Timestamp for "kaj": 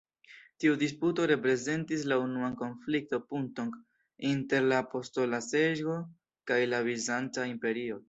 6.53-6.63